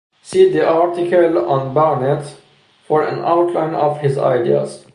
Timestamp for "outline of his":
3.19-4.17